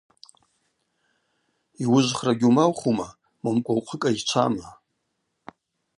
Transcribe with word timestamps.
Йуыжвхра 1.83 2.33
гьумаухума, 2.39 3.07
момкӏва 3.43 3.73
ухъвы 3.79 3.97
кӏайчвама? 4.01 4.69